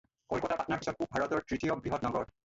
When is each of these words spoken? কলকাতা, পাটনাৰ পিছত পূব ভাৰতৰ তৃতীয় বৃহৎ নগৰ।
কলকাতা, 0.33 0.55
পাটনাৰ 0.61 0.79
পিছত 0.83 0.97
পূব 1.01 1.11
ভাৰতৰ 1.17 1.43
তৃতীয় 1.51 1.75
বৃহৎ 1.85 2.07
নগৰ। 2.09 2.33